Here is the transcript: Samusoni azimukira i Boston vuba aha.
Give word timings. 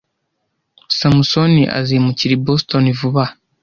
Samusoni 0.97 1.63
azimukira 1.79 2.31
i 2.37 2.41
Boston 2.45 2.83
vuba 2.99 3.23
aha. 3.25 3.33